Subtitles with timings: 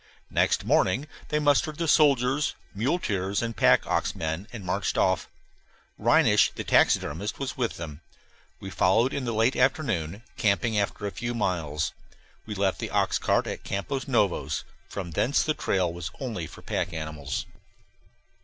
[0.31, 5.27] Next morning they mustered their soldiers, muleteers, and pack ox men and marched off.
[5.99, 8.01] Reinisch the taxidermist was with them.
[8.59, 11.91] We followed in the late afternoon, camping after a few miles.
[12.47, 16.63] We left the oxcart at Campos Novos; from thence on the trail was only for
[16.63, 17.45] pack animals.